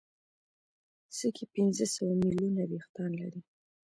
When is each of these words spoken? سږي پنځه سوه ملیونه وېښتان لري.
سږي 1.17 1.45
پنځه 1.55 1.85
سوه 1.95 2.13
ملیونه 2.23 2.61
وېښتان 2.69 3.11
لري. 3.21 3.41